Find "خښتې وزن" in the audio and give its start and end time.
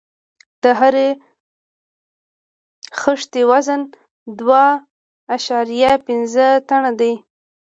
2.99-3.81